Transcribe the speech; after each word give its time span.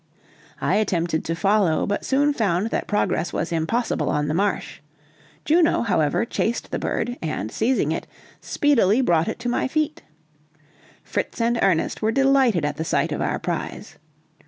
I 0.59 0.77
attempted 0.77 1.23
to 1.25 1.35
follow, 1.35 1.85
but 1.85 2.03
soon 2.05 2.33
found 2.33 2.71
that 2.71 2.87
progress 2.87 3.31
was 3.31 3.51
impossible 3.51 4.09
on 4.09 4.27
the 4.29 4.33
marsh; 4.33 4.79
Juno, 5.45 5.83
however, 5.83 6.25
chased 6.25 6.71
the 6.71 6.79
bird 6.79 7.19
and, 7.21 7.51
seizing 7.51 7.91
it, 7.91 8.07
speedily 8.39 9.01
brought 9.01 9.27
it 9.27 9.37
to 9.41 9.47
my 9.47 9.67
feet. 9.67 10.01
Fritz 11.03 11.39
and 11.39 11.59
Ernest 11.61 12.01
were 12.01 12.11
delighted 12.11 12.65
at 12.65 12.77
the 12.77 12.83
sight 12.83 13.11
of 13.11 13.21
our 13.21 13.37
prize. 13.37 13.99